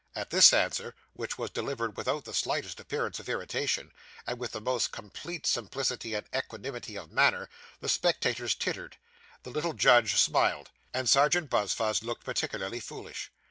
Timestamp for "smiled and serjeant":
10.15-11.51